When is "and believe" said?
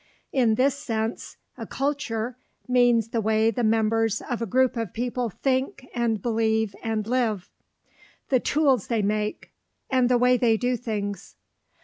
5.93-6.75